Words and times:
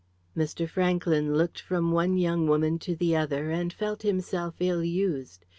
Mr. 0.35 0.67
Franklyn 0.67 1.35
looked 1.37 1.61
from 1.61 1.91
one 1.91 2.17
young 2.17 2.47
woman 2.47 2.79
to 2.79 2.95
the 2.95 3.15
other, 3.15 3.51
and 3.51 3.71
felt 3.71 4.01
himself 4.01 4.55
ill 4.59 4.83
used. 4.83 5.45